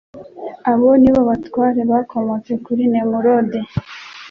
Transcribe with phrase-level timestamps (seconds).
[0.71, 3.59] abo ni bo batware bakomotse kuri nemulodi